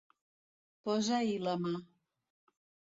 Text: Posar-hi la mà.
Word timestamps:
Posar-hi 0.89 1.37
la 1.49 1.57
mà. 1.67 1.77